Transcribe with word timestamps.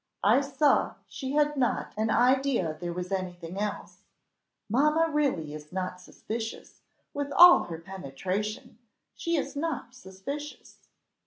I 0.23 0.41
saw 0.41 0.95
she 1.07 1.33
had 1.33 1.55
not 1.57 1.93
an 1.95 2.09
idea 2.09 2.75
there 2.81 2.91
was 2.91 3.11
anything 3.11 3.59
else. 3.59 3.99
Mamma 4.67 5.09
really 5.13 5.53
is 5.53 5.71
not 5.71 6.01
suspicious, 6.01 6.81
with 7.13 7.31
all 7.33 7.65
her 7.65 7.77
penetration 7.77 8.79
she 9.13 9.35
is 9.37 9.55
not 9.55 9.93
suspicious." 9.93 10.87